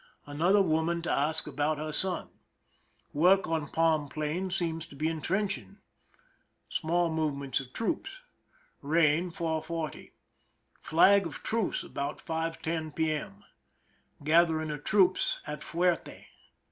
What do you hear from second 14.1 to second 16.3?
Gathering of troops at fuerte.